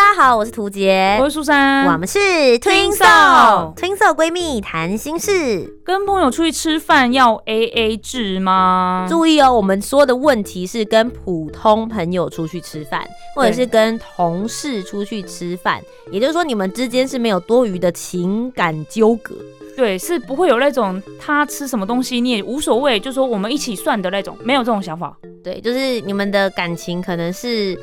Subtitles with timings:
[0.00, 2.18] 大家好，我是涂杰，我是苏珊，我们是
[2.58, 5.78] Twinso Twinso 闺蜜谈心事。
[5.84, 9.06] 跟朋友出去吃饭要 A A 制吗？
[9.10, 19.34] 注意哦，我们说的问题是跟普通朋友出去吃饭，或者是跟同事出去吃饭，也就是说你们之间是没有多余的情感纠葛。
[19.76, 25.14] 对，是不会有那种他吃什么东西你也无所谓，就说我们一起算的那种，没有这种想法。
[25.44, 27.78] 对，就是你们的感情可能是。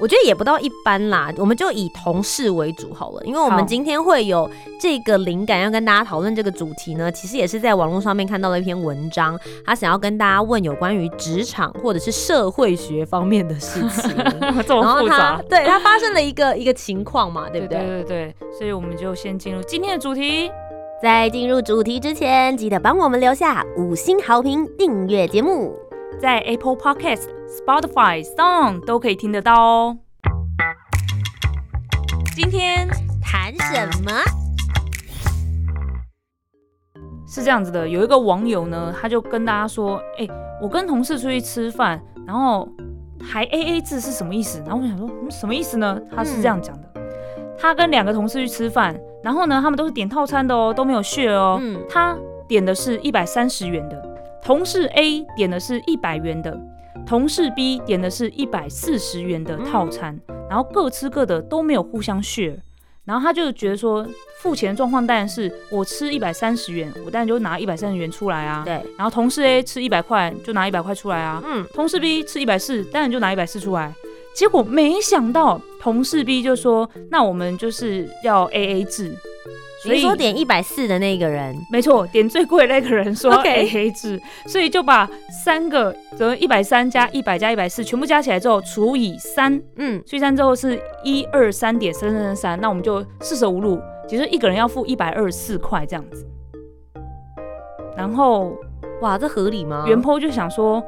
[0.00, 14.10] 我觉得也不到一般啦，我们就以同事为主好了，因为我们今天会有这个灵感要跟大家讨论这个主题呢，其实也是在网络上面看到了一篇文章，他想要跟大家问有关于职场或者是社会学方面的事情，
[14.66, 17.78] 这么复杂，对他发生了一个 一个情况嘛，对不对？
[17.78, 20.50] 对对对，所以我们就先进入今天的主题，
[21.00, 25.76] 在进入主题之前，记得帮我们留下五星好评，订阅节目。
[26.20, 29.98] 在 Apple Podcast、Spotify、Song 都可以听得到哦。
[32.34, 32.88] 今天
[33.20, 34.12] 谈什么？
[37.26, 40.28] 是这样子的，有一个网友呢，他就跟大家说：“哎，
[40.60, 42.68] 我跟同事出去吃饭，然后
[43.22, 46.00] 还 A A 制是什么意思？”然后我想说，什么意思呢？
[46.14, 46.88] 他是这样讲的：
[47.58, 51.58] 他跟两个同事去吃饭，然后呢，他们都是点套餐的哦，都没有血哦。
[51.60, 54.11] 嗯，他点的是一百三十元的。
[54.44, 56.58] 同事 A 点的是一百元的，
[57.06, 60.18] 同事 B 点的是一百四十元的套餐，
[60.50, 62.56] 然后各吃各的都没有互相 share，
[63.04, 64.04] 然后他就觉得说，
[64.40, 73.94] 付钱的状况当然是我吃一百三十元，我当然就拿一百三十元出来啊，对，然后同事 A 吃一百块就拿一百块出来啊，嗯，同事 B 吃一百四，当然就拿一百四出来，
[74.34, 79.14] 结果没想到同事 B 就说，那我们就是要 A A 制。
[79.82, 85.08] 所以说点一百四的那个人，没错，点最贵那个人说 A 黑制，所以就把
[85.44, 96.26] 三个，则一百三加一百加一百四，全部加起来之后除以三，嗯，除以三之后是一二三点三三三三，那我们就四舍五入，其实一个人要付一百二十四块这样子。
[97.96, 98.56] 然后，
[99.00, 99.84] 哇，这合理吗？
[99.86, 100.82] 袁坡就想说，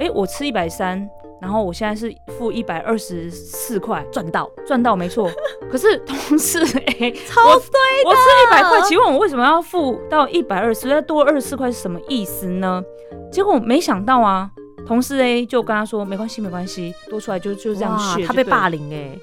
[0.00, 1.08] 哎，我吃一百三。
[1.40, 5.30] 然后我现在是付一百二十四块，赚到赚到没错。
[5.70, 7.70] 可是同事 A 超衰
[8.02, 10.88] 的，我是一百块，请问我为什么要付到一百二十？
[10.88, 12.82] 再多二十四块是什么意思呢？
[13.30, 14.50] 结果没想到啊，
[14.86, 18.24] 同事 A 就跟他说没关系没关系，多出来就就这样血。
[18.24, 19.18] 他被霸凌哎。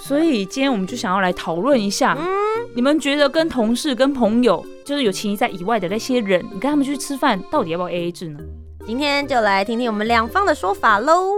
[0.00, 2.26] 所以今天我们就想要来讨论一下，嗯，
[2.74, 8.40] 你们觉得跟同事、跟朋友，就是有情谊在以外的那些人，你跟他们去吃饭，到底要不要 A A 制呢？
[8.84, 11.34] 今天就来听听我们两方的说法喽。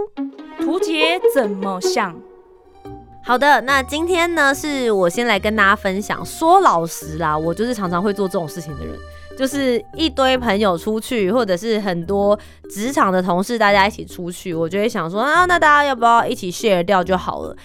[0.59, 2.15] 图杰怎么想？
[3.23, 6.25] 好的，那今天呢，是我先来跟大家分享。
[6.25, 8.97] 说老实啦，我就是常常会做这种事情的人，
[9.37, 17.55] 就是一堆朋友出去，或者是很多职场的同事大家一起出去，我就会想说啊，那大家要不要一起 share 掉就好了。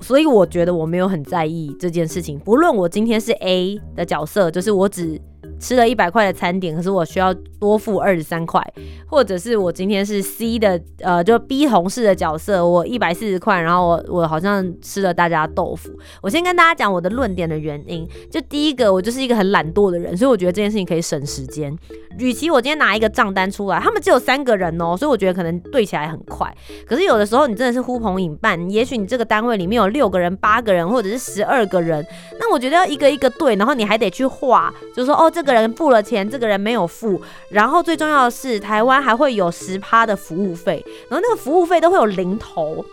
[0.00, 5.20] 所以我觉得我没有很在意这件事情，不论我今天是 A 的角色，就是我只。
[5.60, 8.60] 吃了一百块的餐点，可是我需要多付二十三块，
[9.06, 15.90] 或者是我今天是 C 的，呃，就 B 同事的角色，我一百四十块，然后我我好像吃了大家豆腐。
[16.22, 21.76] 我先跟大家讲我的论点的原因，就第一个，我就是一个很懒惰的人，所以我觉得这件事情可以省时间。
[22.18, 26.52] 与其我今天拿一个账单出来，他们只有三个人哦，所以我觉得可能对起来很快。
[26.86, 32.04] 可是有的时候你真的是呼朋引伴，也许你这个单位里面有六个人、八个人，或者是十二个人，
[32.38, 42.84] 那我觉得要一个一个对，然后你还得去画，就是说哦，这个人付了钱，这个人没有付，然后最重要的是台湾还会有十趴的服务费，然后那个服务费都会有零头。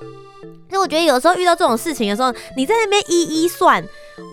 [0.69, 3.83] 所以我觉得有时候遇到这种事情的时候，你在那边一一算。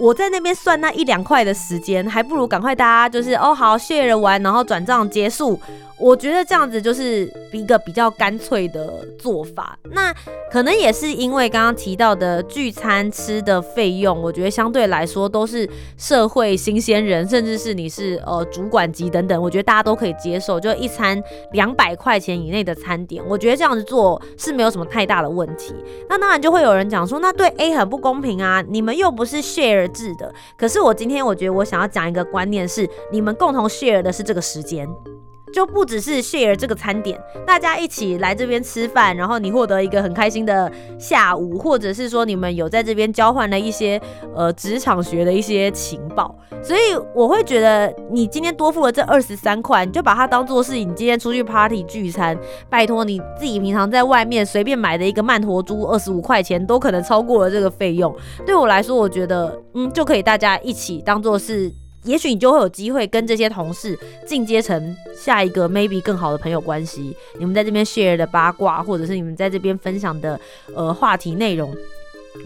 [0.00, 5.60] 我在那边算那一两块的时间，还不如赶快大家就是哦好 share 完，然后转账结束。
[5.96, 9.78] 我觉得这样子就是一个比较干脆的做法。
[9.92, 10.12] 那
[10.50, 21.22] 可能也是因为刚刚提到的聚餐吃的费用，我觉得相对来说都是社会新鲜人，甚至是你是呃主管级等等，我觉得大家都可以接受，就一餐
[21.52, 25.72] 两百块钱以内的餐点，我觉得这样子做是没有什么太大的问题。
[26.08, 30.32] 那当然就会有人讲说，那对 A 很不公平啊，你们又不是 share 而制的。
[30.56, 34.88] 可是我今天我觉得我想要讲一个观念是，你们共同 share 的是这个时间。
[35.54, 37.16] 就不只是 share 这个餐点，
[37.46, 44.00] 大家一起来这边吃饭，然后你获得一个很开心的下午，或者是说你们有在这边交换了一些
[44.34, 46.80] 呃职场学的一些情报，所以
[47.14, 52.36] 我会觉得你今天多付了这二十三块，你就把它当做是你今天出去 party 聚餐，
[52.68, 58.12] 拜托你自己平常在外面随便买的一个曼陀珠二十五块钱都可能超过了这个费用，
[58.44, 61.72] 对我来说，我觉得嗯就可以大家一起当做是。
[62.04, 67.16] 也许你就会有机会跟这些同事进阶成下一个 maybe 更好的朋友关系。
[67.38, 70.38] 你们在这边 share 的八卦，或者是你们在这边分享的
[70.74, 71.74] 呃话题内容，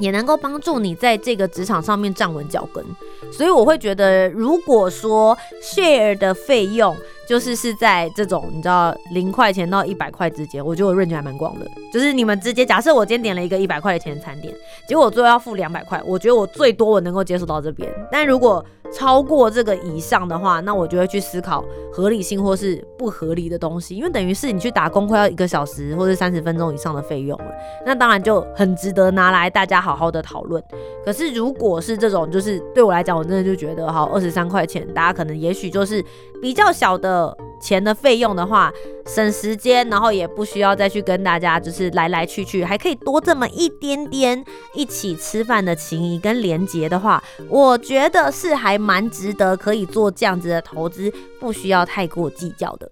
[0.01, 2.85] 也能够帮助你在这个职场上面站稳脚跟。
[3.33, 6.97] 所以我会觉得，如果说 share 的费用
[7.29, 11.67] 就是是在这种你知道零块钱到一百块之间，我觉得我认知还蛮广的。
[11.93, 14.55] 就是你们直接假设我今天点了一个一百块的钱餐点，
[14.89, 17.93] 结果我最后要付两百块，我觉得我最多我能够接受到这边。
[18.11, 27.53] 但如果超过这个以上的话，那我就会去思考合理性或是不合理的东西，因为等于是你去打工快要一个小时或者三十分钟以上的费用了，
[27.85, 30.63] 那当然就很值得拿来大家好好的讨论。
[31.05, 36.03] 可是如果是这种，就是对我来讲，我真的就觉得好二十三块钱，大家可能也许就是
[36.41, 37.37] 比较小的。
[37.61, 38.73] 钱的费用的话，
[39.05, 44.45] 省时间，然后也不需要再去跟大家就是来来去去，还可以多这么一点点
[44.75, 52.89] 一起吃饭的情谊跟连结的话，我觉得是还蛮值得可以做这样子的投资，不需要太过计较的。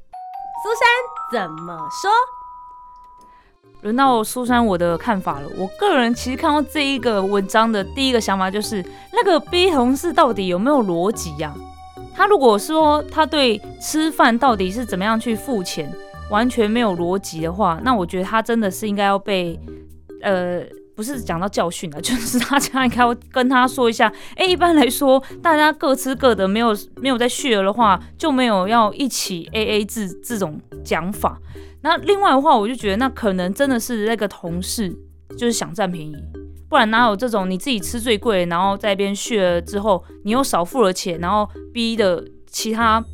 [0.64, 2.10] 苏珊怎么说？
[3.82, 5.48] 轮到苏珊我的看法了。
[5.56, 11.54] 我个人其实看到这一个文章的第一个想法就是，那个 B 同事到底有没有逻辑呀？
[12.16, 15.92] 他如果说他对吃饭到底是怎么样去付钱
[16.30, 19.60] 完全没有逻辑的话，那我觉得他真的是应该要被，
[20.22, 20.62] 呃，
[20.96, 31.38] 不是讲到教训了， 就是大家应该要跟他说一下，哎，一般来说大家各吃各的，没有没有在续了的话，就没有要一起 A A 制这种讲法。
[31.82, 34.88] 那另外的话，我就觉得那可能真的是那个同事
[35.38, 36.16] 就是想占便宜。
[36.68, 43.04] 不然哪有这种你自己吃最贵，然后在边续了之后，你又少付了钱，然后逼的其他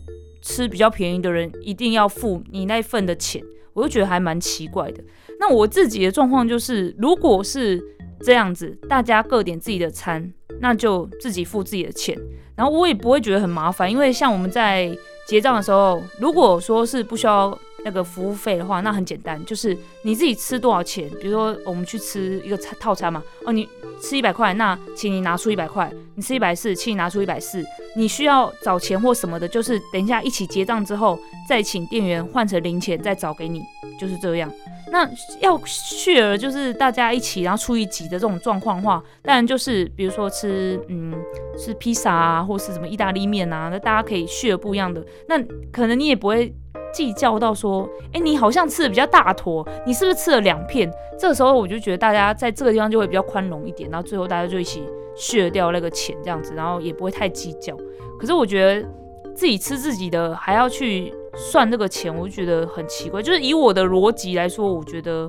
[0.40, 3.42] 吃比较便宜的人一定要付你那份的钱，
[3.74, 5.04] 我就觉得还蛮奇怪的。
[5.38, 7.82] 那我自己的状况就是，如果是
[8.20, 12.16] 这样子，大家各点自己的餐，那就自己付自己的钱，
[12.56, 14.90] 然后我也不会觉得很麻烦，因为像我们在
[15.28, 17.56] 结账的时候，如果说是不需要。
[17.84, 21.10] 那个服务费的话，那很简单，就是你自己吃多少钱。
[21.20, 23.68] 比如说，我们去吃一个餐套餐嘛，哦，你
[24.00, 27.62] 吃一百块，那请你拿出一百块；你吃一百四，请你拿出一百四。
[27.96, 31.18] 你需要找钱或什么的，就是等一下一起结账之后，
[31.48, 33.60] 再请店员换成零钱再找给你，
[34.00, 34.50] 就是这样。
[34.90, 35.08] 那
[35.40, 41.14] 要续额就是大家一起，然后出一集的这种状况的话，当然就是比如说吃嗯
[41.58, 45.04] 吃披萨啊，或是什么意大利面啊，那大家可以续额不一样的。
[45.28, 46.54] 那可能你也不会。
[46.92, 50.90] 计较到说，哎，你好像吃的比较大坨，你是不是吃了两片？
[51.18, 54.82] 这个时候我就觉得大家在这个地方就会比较宽容一点，然后最后大家就一起
[55.14, 57.76] 削掉那个钱这样子，然后也不会太计较。
[58.18, 58.88] 可是我觉得
[59.34, 63.22] 自己吃自己的还要去算这个钱，我就觉得很奇怪。
[63.22, 65.28] 就是以我的逻辑来说，我觉得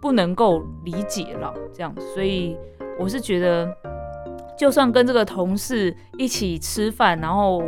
[0.00, 2.56] 不能够理解了这样，所以
[2.98, 3.68] 我是觉得，
[4.58, 7.62] 就算跟这个同事一起吃饭，然后。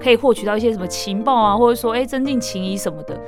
[0.00, 3.18] 可以获取到一些什么情报啊，或者说哎增进情谊什么的，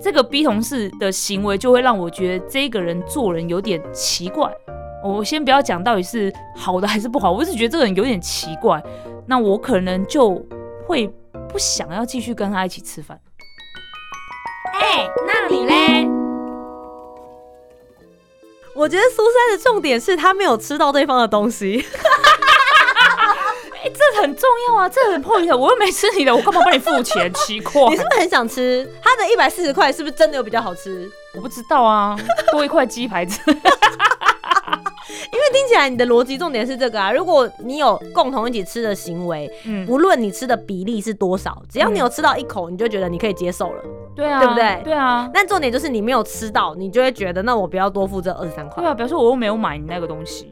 [0.00, 4.50] 这个 B 同事的行为就会让我觉得这个人做人有点奇怪。
[5.02, 8.82] 我先不要讲到底是好的还是不好，我只觉得这个人有点奇怪，
[9.26, 10.34] 那我可能就
[10.86, 11.06] 会
[11.48, 13.18] 不想要继续跟他一起吃饭。
[14.74, 16.06] 哎，那你嘞？
[18.74, 21.84] 我觉得苏珊的重点是他没有吃到对方的东西。
[24.20, 24.88] 很重要啊！
[24.88, 27.32] 这很 point，我又没吃你的，我干嘛帮你付钱？
[27.34, 28.88] 奇怪，你是不是很想吃？
[29.02, 31.10] 它的一百四十块是不是真的有比较好吃？
[31.34, 32.16] 我不知道啊，
[32.52, 33.40] 多一块鸡排吃。
[35.32, 43.82] 因为听起来你的逻辑重点是这个啊，如果你有共同一起吃的行为，嗯，不论你吃的比例是多少，只要你有吃到一口，你就觉得你可以接受了。
[44.14, 44.80] 对啊，对不对？
[44.84, 45.28] 对啊。
[45.32, 48.82] 但重点就是你没有吃到，你就会觉得那我不要多付这二十三块。
[48.82, 50.48] 对啊，表示我又没有买你那个东西。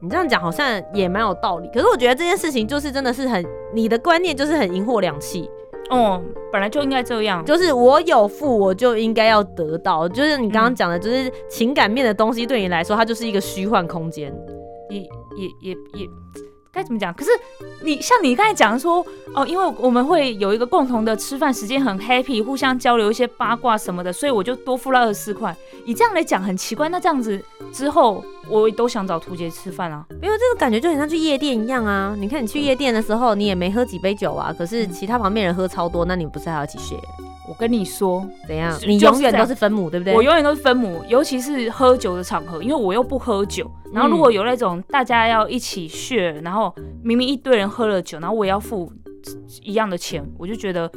[0.00, 5.50] 你这样讲好像也蛮有道理，可是我觉得这件事情就是真的是很你的观念就是很银货两气。
[5.88, 6.20] 哦，
[6.52, 14.34] 本来就应该这样，就是我有付我就应该要得到，就是你刚刚讲的，就是情感面的东西对你来说它就是一个虚幻空间，
[14.90, 16.08] 也也也也。
[16.72, 17.14] 该怎么讲？
[17.14, 17.30] 可是
[17.82, 19.02] 你像你刚才讲说
[19.34, 25.56] 哦，因为我们会有一个共同的吃饭时间，很 happy，互相交流一些八卦什么的，所以我就多付了二十四块。
[25.86, 32.14] 以这样来讲很奇怪，那这样子之后我都想找图杰吃饭啊，因为这个感觉就很像去夜店一样啊。
[32.18, 37.00] 你看你去夜店的时候，你也没喝几杯酒啊，可是其他旁边人喝超多，那你不是还要一起 share？
[37.48, 38.76] 我跟你说，怎样？
[38.86, 40.14] 你永远都是分母，对不对？
[40.14, 43.70] 我永远都是分母，尤其是喝酒的场合，因为我又不喝酒。
[43.92, 46.74] 然后如果有那种大家要一起 share，然后
[47.04, 48.92] 明明一堆人喝了酒，然后我也要付
[49.62, 50.90] 一样的钱，我就觉得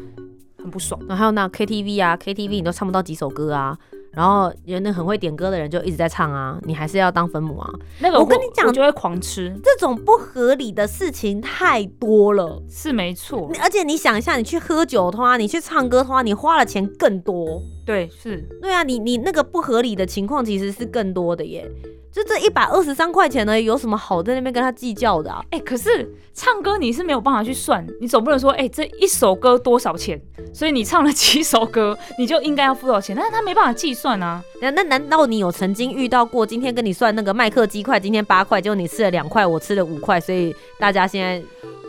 [0.57, 0.99] 很不爽。
[1.07, 3.77] 然后还有那 KTV 啊，KTV 你都唱不到几首歌啊，
[4.11, 7.69] 然后有那很会点歌的人就一直在唱啊，你还是要当分母啊。
[7.99, 17.61] 那个我跟你讲就会狂吃，这种不合理的事情太多了，是没错，而且你想一下，你去喝酒的话，你去唱歌的话，你花的钱更多。
[17.85, 21.69] 对，是对啊，你你那个不合理的情况其实是更多的耶。
[22.11, 25.41] 就这一百二十三块钱呢，有什么好在那边跟他计较的啊？
[25.51, 30.19] 哎、可是唱歌你是没有办法去算，你总不能说，哎、这一首歌多少钱，
[30.53, 34.41] 所以你唱了几首歌，你就应该要付多少钱，但是他没办法计算啊。
[34.59, 36.45] 那那难道你有曾经遇到过？
[36.45, 41.41] 今天跟你算那个麦克鸡块，今天八块，结果你吃了两块，我吃了五块，所以大家现在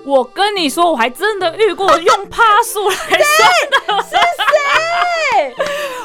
[0.04, 5.54] 我跟你说，我还真的遇过用趴数来算的， 是谁？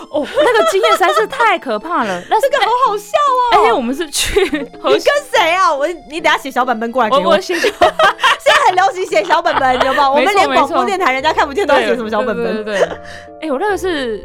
[0.09, 2.23] 哦，那个经验实在是太可怕了。
[2.29, 4.39] 那这个好好笑哦而且我们是去
[4.81, 5.73] 和你跟谁啊？
[5.73, 7.21] 我你等下写小本本过来给我。
[7.21, 10.09] 我我先说，现在很流行写小本本，你知道吗？
[10.11, 12.43] 我们连广播电台人家看不见都要写什么小本本。
[12.43, 12.97] 对对对对。
[13.41, 14.23] 哎，我那个是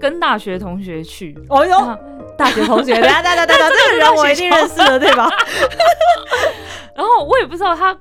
[0.00, 1.98] 跟大学同学去，哦哟，
[2.36, 5.28] 大学同学， 等下等下等下，这个人我一定认识的，对吧？
[6.94, 7.96] 然后我也不知道他。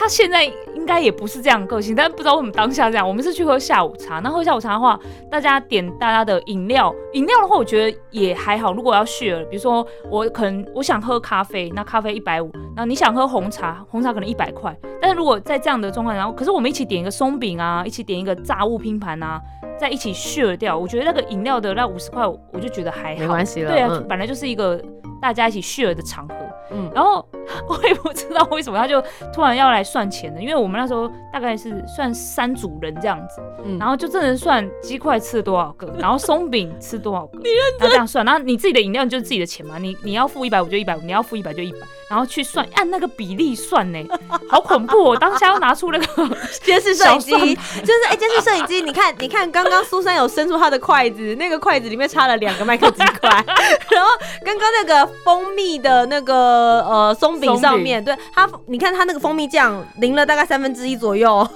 [0.00, 3.06] 他现在应该也不是这样个性，但是不知道为什么当下这样。
[3.06, 4.98] 我们是去喝下午茶，那喝下午茶的话，
[5.30, 8.72] 大家点大家的饮料，饮料的话我觉得也还好。
[8.72, 14.74] 如果要 share，比如说我可能我想喝咖啡，那咖啡一百五，然后你想喝红茶，红茶可能一百块。
[15.02, 19.38] 但是如果在这样的状况，然后可是我们一起点一个松饼啊，一起点一个炸物拼盘啊，
[19.78, 24.82] 在一起 share 掉，我觉得那个饮料的那五十块，我就觉得还好，没关系了对啊，嗯本来就是一个
[25.20, 26.34] 大家一起 share 的场合。
[26.72, 27.26] 嗯，然后
[27.68, 33.78] 我也不知道为什么他就突然要来算钱的， 因为我们那时候大概是算三组人这样子，嗯。
[33.78, 37.38] 然后就真的算鸡块吃了多少个，然后松饼吃多少个，
[37.78, 44.04] 然后这样算，然后你自己的饮料就是自己的钱嘛，你你要付一百五就一百五，你要付一百就一百，然后去算按那个比例算呢，
[44.48, 45.16] 好恐怖哦！
[45.18, 54.08] 当下要拿出那个监视摄影机，就是哎，监视摄影机，你看，你看，刚刚苏珊有伸出她的筷子，那个筷子里面插了两个麦克鸡块，然后
[54.44, 61.46] 刚刚那个蜂蜜的那个呃松饼上面，对它，你看它那个蜂蜜酱淋了大概三分之一左右，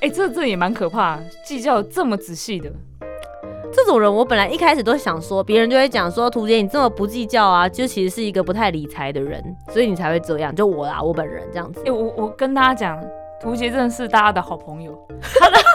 [0.00, 2.70] 哎、这这也蛮可怕，计较这么仔细的。
[3.74, 11.90] 这种人我本来一开始都想说，别人就会讲说，图姐你这么不计较啊，就其实是一个不太理财的人，所以你才会这样，就我啦，我本人这样子哎、。
[11.90, 13.02] 我我跟大家讲，
[13.40, 14.92] 图杰真的是大家的好朋友，
[15.40, 15.48] 他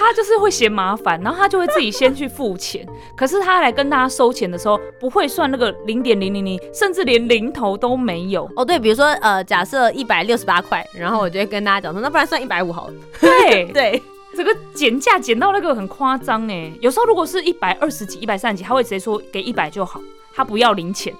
[0.00, 8.50] 他就是会嫌麻烦，然后他就会自己先去付钱，可是他来跟大家收钱的时候，不会算那个零点零零零，甚至连零头都没有。
[8.56, 12.94] 哦，对，比如说呃，假设一百六十八块，然后我就会跟大家讲说，那不然算一百五好了。
[13.20, 14.02] 对， 对，
[14.34, 20.00] 这个减价减到那个很夸张哎，有时候如果是一百二十几、一百三十几，他会直接说给一百就好，
[20.34, 21.14] 他不要零钱。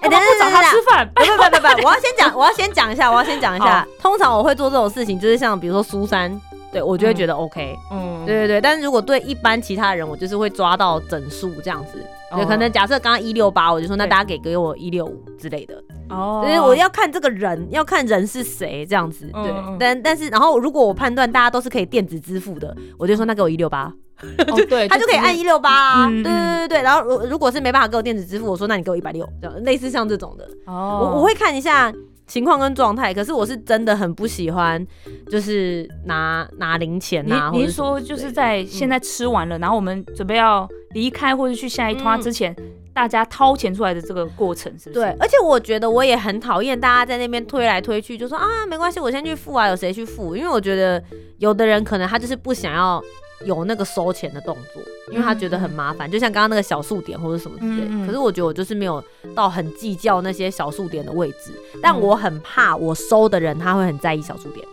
[0.00, 1.08] 哎干嘛不找他吃饭？
[1.14, 3.86] 不不不不不，我要先讲，我要先讲一下，我要先讲一下。
[4.02, 6.28] 通常我会做这种事情，就是像比如说苏珊，
[6.72, 8.60] 对我就会觉得 OK，、嗯，对对对。
[8.60, 12.02] 但是如果对一般其他人，我就是会抓到整数这样子。
[12.34, 15.74] 对，哦可能假设刚刚一六八，我就说那大家给给我一六五之类的。
[16.08, 19.28] 哦就是我要看这个人，要看人是谁这样子。
[19.32, 23.92] 对，但但是然后如果我判断大家都是可以电子支付的，我就说那给我一六八，
[24.48, 26.08] 哦对，他就可以按一六八啊。
[26.08, 26.82] 对对对对。
[26.82, 30.48] 然后如如果是没办法给我电子支付，我说那你给我一百六，这样类似像这种的。
[30.66, 31.92] 哦，我我会看一下
[32.32, 34.82] 情况跟状态，可是我是真的很不喜欢，
[35.30, 37.50] 就是拿拿零钱你啊。
[37.50, 42.56] 或你者什么是说就是在现在吃完了，然后我们准备要离开或者去下一趟嗯之前，
[42.94, 45.00] 大家掏钱出来的这个过程是不是？
[45.00, 50.34] 对，而且我觉得我也很讨厌大家在那边推来推去，就说啊没关系，我先去付啊，有谁去付？
[50.34, 51.04] 因为我觉得
[51.36, 52.98] 有的人可能他就是不想要
[53.44, 57.88] 有那个收钱的动作，因为他觉得很麻烦，就像刚刚那个小数点或者什么之类的。
[57.88, 59.02] 嗯嗯可是我觉得我就是没有
[59.34, 64.66] 到很计较那些小数点的位置，但嗯我很怕我收的人他会很在意小数点。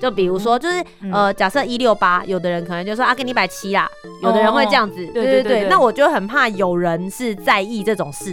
[0.00, 3.88] 就比如说，就是、嗯呃，假设一六八，有的人可能就说啊，给你一百七啦，
[4.22, 8.32] 有的人会这样子，对对对对那我就很怕有人是在意这种事。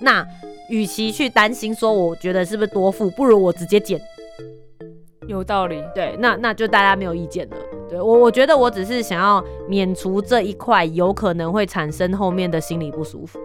[0.00, 0.26] 那
[0.68, 4.00] 与其去担心说，我觉得是不是多付，不如我直接减。
[5.26, 5.82] 有道理。
[5.94, 7.56] 对，那那就大家没有意见了。
[7.90, 13.38] 对我，我觉得我只是想要免除这一块有可能会产生后面的心理不舒服。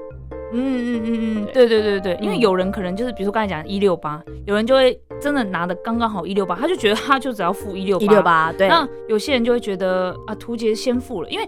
[0.53, 8.21] 嗯嗯嗯嗯，对对对对，因为嗯有人可能就是比如说刚才讲一六八，有人就会真的拿的刚刚好一六八，他就觉得他就只要付一六一六。
[8.21, 11.47] 八，对，那有些人就会觉得啊，图杰先付了，因为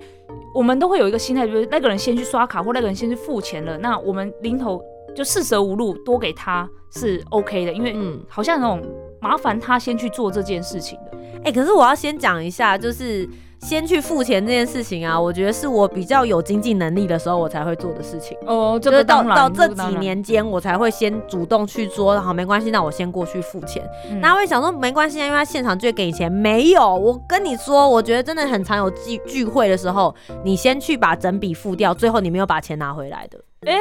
[0.53, 4.81] 我们都会有一个心态，就是那个人先去刷卡或那个人先去付钱了，那我们零头
[5.15, 8.81] 就四舍五入多给他是 OK 的，因为嗯，好像那种
[9.21, 11.16] 麻烦他先去做这件事情的。
[11.43, 13.27] 哎、可是我要先讲一下，就是
[13.59, 18.37] 先去付钱这件事情啊，我觉得是我比较有经济能力的时候我才会做的事情。
[18.45, 23.83] 哦，这就是到个当然到这几年间，我才会先主动去说，好，没关系，那我先过去付钱。
[24.11, 26.31] 嗯那会想说没关系啊，因为他现场就会给你钱。
[26.31, 30.13] 没有，我跟你说，我觉得真的很常有聚聚会的时候，
[30.43, 33.75] 你先去把整笔付掉，最后你没有把钱拿回来的，哎、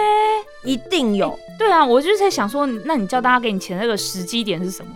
[0.65, 1.37] 一定有。
[1.59, 4.93] 对啊，我就是在想说，那你叫大家给你钱那个时机点是什么？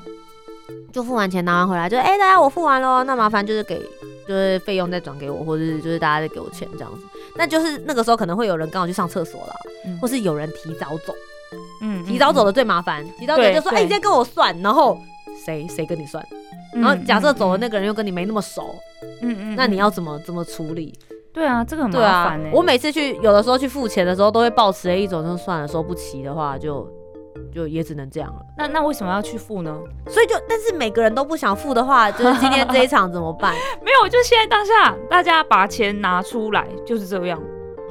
[0.93, 3.81] 就付完钱拿完回来，就哎、大家我付完喽，那麻烦就是给
[4.27, 7.03] 就是费用再转给我，或者是就是大家再给我钱这样子。
[7.37, 9.55] 那就是那个时候可能会有人刚好去上厕所了，
[9.87, 9.99] 嗯。
[9.99, 11.15] 或是有人提早走，
[11.81, 14.99] 嗯提早走的最麻烦，提早走就说哎、对你先跟我算，然后
[15.45, 16.25] 谁谁跟你算，
[16.75, 18.75] 嗯然后假设走的嗯那个人又跟你没那么熟，
[19.23, 19.79] 嗯嗯，那你嗯。
[19.79, 20.93] 要怎么怎么处理？
[21.33, 26.85] 对啊，这个麻烦呢、，我每次去有的时候去付钱的时候，都会抱持一种就算了，收不齐的话就
[27.55, 28.41] 就也只能这样了。
[28.57, 29.77] 那那为什么要去付呢？
[30.09, 33.55] 所以就但是每个人都不想付的话，就是今天这一场怎么办？
[33.83, 37.41] 没有，就现在当下，大家把钱拿出来，就是这样。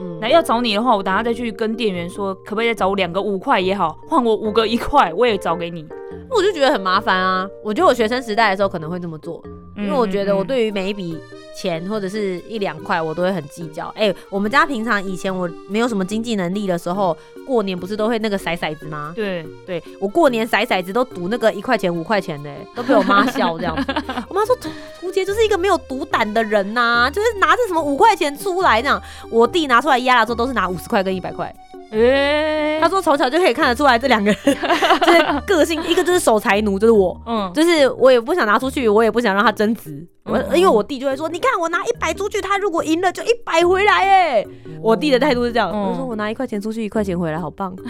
[0.01, 5.85] 嗯那要找你的话，我等下再去跟店员说，可不可以再找我两个五块也好，换我五个一块，我也找给你。
[6.29, 7.47] 我就觉得很麻烦啊。
[7.63, 9.43] 我觉得我学生时代的时候可能会这么做，
[9.75, 11.17] 因为我觉得我嗯对于每一笔
[11.59, 13.93] 钱或者是一两块，我都会很计较。
[13.97, 19.11] 哎、我们家平常以前我没有什么经济能力的时候，过年不是都会那个骰骰子吗？
[19.13, 23.93] 对，对我过年骰骰子都赌那个一块钱、五块钱的、都被我妈笑这样子。
[24.29, 24.69] 我妈说涂
[25.01, 29.01] 涂杰就是一个没有赌胆的人呐、就是拿着什么五块钱出来这样。
[29.29, 31.53] 我弟拿出来压的时候都是拿五十块跟一百块。
[31.91, 34.39] 哎、他说从小就可以看得出来这两个人
[35.01, 37.19] 就是个性，一个就是守财奴，就是我。
[37.25, 40.05] 嗯，就是我也不想拿出去，我也不想让他增值。
[40.29, 44.45] 我因为我弟就会说，你看我拿一百出去，他如果赢了就一百回来哎。
[44.81, 47.75] 我弟的态度是这样，嗯我说我拿一块钱出去，一块钱回来，好棒。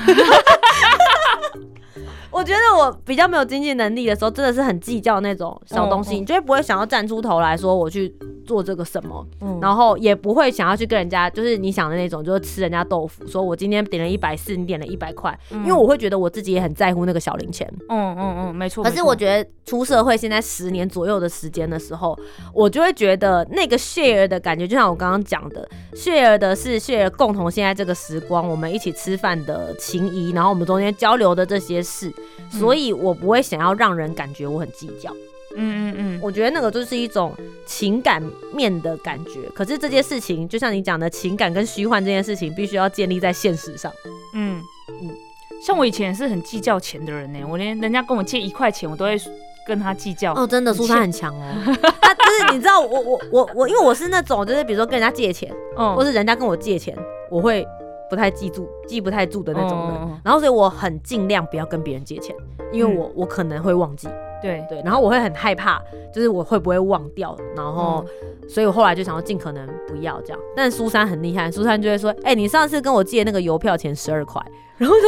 [2.31, 8.13] 我觉得我比较没有经济能力的时候，真的是很计较那种小东西，嗯嗯你绝对不会想要站出头来说我去
[8.45, 17.67] 做这个什么，嗯然后也不会想要去跟人家，就是你想的那种，就是吃人家豆腐，说我今天点了一百四，你点了一百块，因为我会觉得我自己也很在乎那个小零钱。
[17.89, 18.83] 嗯嗯嗯，没错。
[18.83, 22.17] 可是我觉得出社会现在十年左右的时间的时候，
[22.53, 32.13] 我就会觉得那个 share 的感觉，就像我刚刚讲的，share 的是 share 共同现在这个时光，我们一起吃饭的情谊，然后我们中间交流的这些事，
[32.51, 35.11] 所以我不会想要让人感觉我很计较。
[35.55, 37.33] 嗯嗯嗯，我觉得那个就是一种
[37.65, 38.21] 情感
[38.53, 39.41] 面的感觉。
[39.55, 43.91] 可是这件事情，就像你讲的，情感跟虚幻这件事情，必须要建立在现实上。
[44.35, 45.09] 嗯嗯嗯，
[45.65, 49.19] 像我以前是很计较钱的人呢，我连人家跟我借一块钱，我都会
[49.65, 50.33] 跟他计较。
[50.35, 51.55] 哦，真的，苏珊很强哦。
[51.99, 56.95] 他就是你知道，我我我我，因为我是那种就是比如说跟人家借钱，嗯或是人家跟我借钱，
[57.31, 57.65] 我会
[58.09, 60.21] 不太记住、记不太住的那种人。
[60.23, 62.35] 然后所以我很尽量不要跟别人借钱，
[62.71, 64.07] 因为我、我可能会忘记，
[64.41, 65.81] 对，对，然后我会很害怕，
[66.13, 68.05] 就是我会不会忘掉，然后。
[68.47, 74.43] 所以我后来就想要尽可能不要这样，但苏珊很厉害，苏珊就会说：“哎、你上次跟我借那个邮票钱十二块，
[74.75, 75.03] 然后就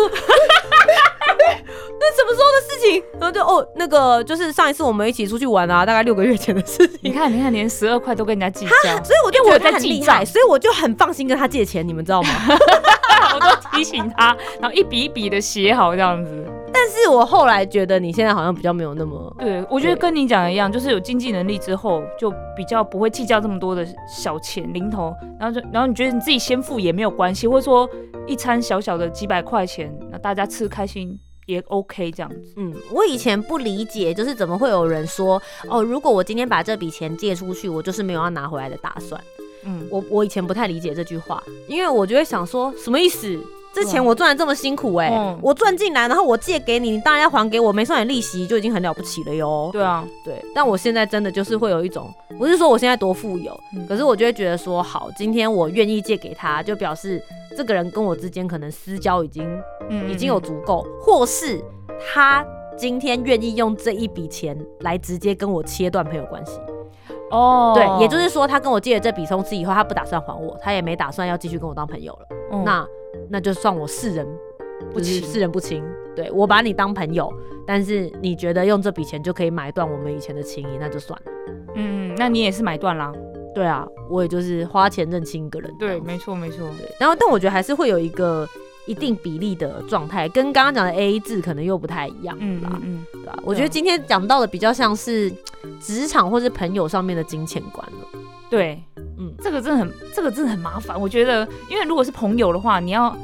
[1.58, 3.04] 那什么时候的事情？
[3.20, 7.00] 然后就哦，那个就是上一次我们一起出去玩啊，大概六个月前的事情。
[7.04, 12.30] 你看，你看，连十二块都跟人家计较，所以我就觉得他因为我在厉害，所以我就很放心跟他借钱，你们知道吗？
[13.34, 16.46] 我都提醒他，然后一笔一笔的写好这样子。
[16.74, 27.88] 但是我后来觉得你现在好像比较没有那么，对，我觉得跟你讲的一样，就是有经济能力之后，就比较不会计较这么多的小钱零头，然后就然后你觉得你自己先付也没有关系，或者说
[28.26, 32.54] 一餐小小的几百块钱，那大家吃开心也 OK 这样子。
[32.58, 39.22] 嗯，我以前不理解，就是怎么会有人说，哦，如果我今天把这笔钱借出去，我就是没有要拿回来的打算。
[39.64, 43.40] 嗯，我我以前不太理解这句话，因为我就会想说，什么意思？
[43.74, 49.70] 这钱我赚的这么辛苦哎、嗯我赚进来，然后我借给你，你当然要还给我，没算点利息就已经很了不起了哟。
[49.72, 57.24] 对啊，对，但我现在真的就是会有一种，不是说我现在多富有，嗯可是我就会觉得说，好，今天我愿意借给他，就表示
[57.56, 59.46] 这个人跟我之间可能私交已经
[59.90, 61.62] 嗯已经有足够，或是
[62.14, 62.46] 他
[62.78, 66.60] 今天愿意用这一笔钱来直接跟我切断朋友关系。
[67.30, 72.28] 哦，对，也就是说，他跟我借了这笔冲刺以后，他不打算还我，他也没打算要继续跟我当朋友了。
[72.52, 72.88] 嗯那
[73.30, 74.28] 那就算我视人
[74.92, 75.84] 不就是清视人不清。
[76.14, 77.32] 对我把你当朋友，
[77.66, 81.32] 但是你觉得用这笔钱就可以买断我们以前的情谊，那就算了。
[81.76, 83.14] 嗯，那你也是买断啦。
[83.54, 85.74] 对啊，我也就是花钱认清一个人。
[85.78, 86.70] 对，没错没错。
[86.78, 88.48] 对，然后但我觉得还是会有一个
[88.88, 92.42] 一定比例的状态，跟刚刚讲的 A A 制可能又不太一样啦。
[92.42, 95.32] 嗯嗯嗯，对吧、我觉得今天讲到的比较像是
[95.80, 98.20] 职场或是朋友上面的金钱观了。
[98.50, 101.00] 对，嗯嗯，这个真的很，这个真的很麻烦。
[101.00, 103.16] 我觉得，因为如果是朋友的话，你要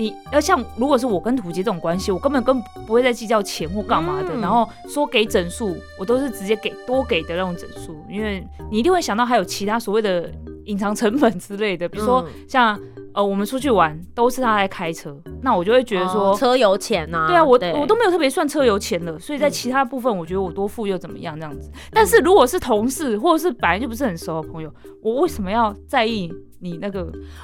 [0.00, 4.40] 你要像如果是我跟土杰这种关系，我根本根本不会再计较钱或干嘛的，嗯。
[4.40, 10.32] 然后说给整数，我都是直接给多给的那种整数，因为你一定会想到还有其他所谓的
[10.64, 12.48] 隐藏成本之类的，比如说嗯。
[12.48, 12.80] 像
[13.20, 16.30] 呃我们出去玩都是他在开车，那我就会觉得说。
[16.32, 21.70] 哦车油钱呐、对啊，我我都没有特别算车油钱了，所以在嗯其他部分，我觉得我多付又怎么样这样子。
[21.90, 27.02] 但是如果是同事或者是本来就不是很熟的朋友，我为什么要在意你那个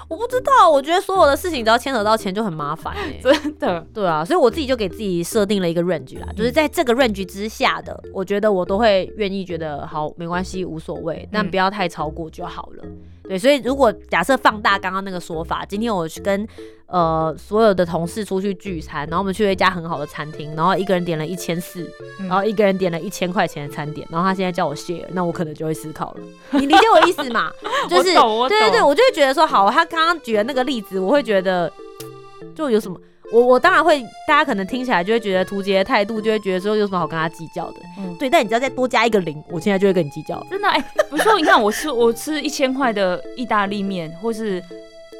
[0.09, 3.87] 我不知道，我觉得所有的事情只要牵扯到钱就很麻烦哎、 真的？
[3.93, 12.85] 对啊，所以我自己就给自己设定了一个 range 啦，就是在这个 range 之下的，我觉得我都会愿意觉得好没关系无所谓，但嗯不要太超过就好了。
[13.29, 16.47] 对，所以如果假设放大刚刚那个说法，今天我去跟
[16.87, 21.83] 呃所有的同事出去聚餐，然后我们去了一家很好的餐厅，然后一个人点了一千四，
[22.21, 26.21] 嗯然后一个人点了一千块钱的餐点，然后他现在叫我 share，那我可能就会思考了。
[26.53, 27.51] 你理解我意思吗？
[27.91, 31.73] 就是对对对，我就会觉得说，好，他刚刚举的那个例子，我会觉得
[32.55, 32.99] 就有什么。
[33.33, 40.41] 我我当然会，大家可能听起来就会觉得图杰的态度就会觉得说有什么好跟他计较的，嗯对，但你只要再多加一个零，我现在就会跟你计较。
[40.51, 40.79] 真的哎、
[41.11, 44.63] 比如说你看我吃我吃一千块的意大利面，或是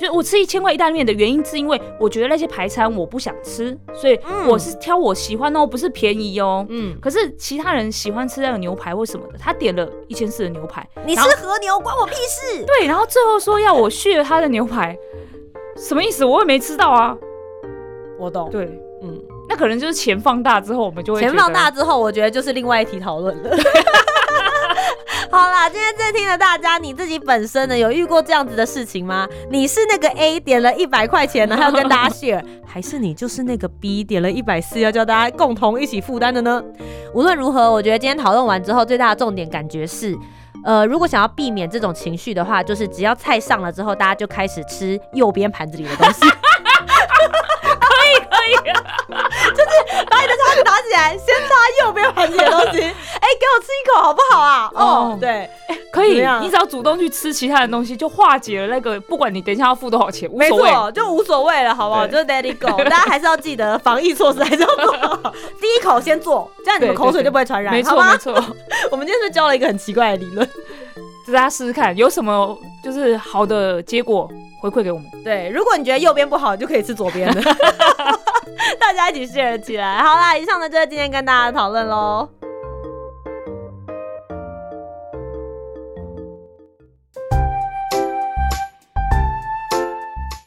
[0.01, 6.65] 就我吃一千块意大利面的原因是因为我觉得那些排餐我不想吃，所以嗯我是挑我喜欢的哦，不是便宜哦。
[6.69, 12.65] 嗯，可是其他人喜欢吃那个牛排或什么的，他点了一千四的牛排，你吃和牛关我屁事。
[12.65, 14.97] 对，然后最后说要我续了他的牛排，
[15.77, 16.25] 什么意思？
[16.25, 17.17] 我也没吃到啊。
[18.19, 18.65] 我懂，对，
[19.03, 23.51] 嗯，那可能就是钱放大之后，我们就会钱放大之后，我觉得就是另外一题讨论了。
[25.31, 29.27] 好啦，今天在听的大家，你自己本身呢有遇过这样子的事情吗？
[29.51, 36.63] 你是那个 A 点了一百块钱呢，还要跟大家 share，还是你就是那个 B 点了一百四要叫大家共同一起负担的呢？
[37.13, 40.17] 无论如何，我觉得今天讨论完之后，最大的重点感觉是。
[40.65, 46.21] 呃，如果想要避免这种情绪的话，就是只要菜上了之后，大家就开始吃右边盘子里的东西。
[50.87, 52.81] 起来，先擦右边盘子里的东西。
[53.27, 54.71] 哎、给我吃一口好不好啊？
[54.75, 55.49] 哦哦，对，
[55.93, 60.71] 可以你只要主动去吃其他的东西，就化解了那个，不管你等一下要付多少钱，无没所谓。
[60.71, 62.07] 错，就无所谓了，好不好？
[62.07, 65.33] 就是 let it go，大家还是要记得防疫措施还是要做好。
[65.61, 68.33] 第一口先做，这样你们口水就不会传染，没错没错，
[68.91, 70.49] 我们今天是教了一个很奇怪的理论。
[71.27, 75.11] 大家试试看，有什么就是好的结果回馈给我们。
[75.25, 77.43] 对，如果你觉得右边不好，你就可以吃左边的。
[78.79, 79.99] 大家一起 share 起来。
[79.99, 82.29] 好啦，以上呢就是今天跟大家的讨论喽。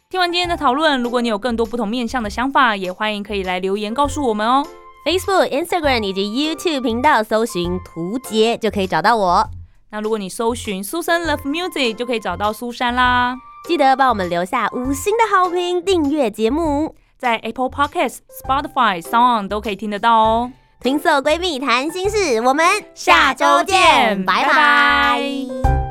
[0.09, 4.65] 听完今天的讨论，如果你有更多不同面向的想法，也欢迎可以来留言告诉我们哦。
[5.05, 6.23] Facebook、Instagram 以及
[6.55, 9.49] YouTube 频道搜寻“图杰”就可以找到我。
[9.91, 13.37] 那如果你搜寻苏珊 Love Music，就可以找到苏珊啦。
[13.65, 16.95] 记得帮我们留下五星的好评，订阅节目。
[17.19, 20.51] 在 Apple Podcasts、Spotify、Sound 都可以听得到哦。
[20.79, 25.88] 听色闺蜜谈心事，我们下周见拜拜拜拜